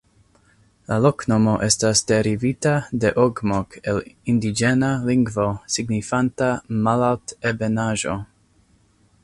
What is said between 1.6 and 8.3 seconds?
estas derivita de ogmok el indiĝena lingvo signifanta "malaltebenaĵo".